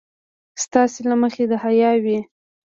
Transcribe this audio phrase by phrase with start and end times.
[0.63, 2.19] ستاسې له مخې د حيا وي.